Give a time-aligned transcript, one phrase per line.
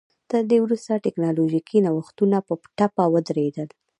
[0.29, 3.69] تر دې وروسته ټکنالوژیکي نوښتونه په ټپه ودرېدل